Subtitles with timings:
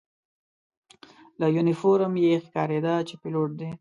[1.39, 3.69] له یونیفورم یې ښکارېده چې پیلوټ دی.